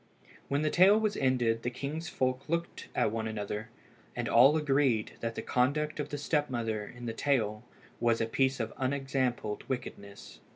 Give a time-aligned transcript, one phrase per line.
[0.47, 3.69] When the tale was ended the king's folk looked at one another,
[4.15, 7.63] and all agreed that the conduct of the step mother in the tale
[7.99, 10.39] was a piece of unexampled wickedness.